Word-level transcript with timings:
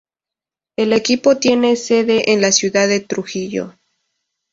El 0.77 0.93
equipo 0.93 1.37
tiene 1.37 1.75
sede 1.75 2.31
en 2.33 2.41
la 2.41 2.51
ciudad 2.51 2.87
de 2.87 3.01
Trujillo. 3.01 3.75